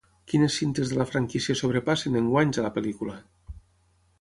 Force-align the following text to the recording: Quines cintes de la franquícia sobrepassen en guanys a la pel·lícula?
Quines 0.31 0.55
cintes 0.61 0.93
de 0.93 0.95
la 1.01 1.05
franquícia 1.09 1.57
sobrepassen 1.59 2.17
en 2.23 2.33
guanys 2.33 2.61
a 2.63 2.65
la 2.69 2.73
pel·lícula? 2.79 3.19